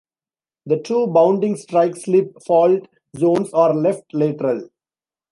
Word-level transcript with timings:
The 0.65 0.79
two 0.79 1.05
bounding 1.05 1.55
strike 1.57 1.95
slip 1.95 2.33
fault 2.47 2.87
zones 3.15 3.53
are 3.53 3.71
left 3.75 4.11
lateral. 4.15 4.67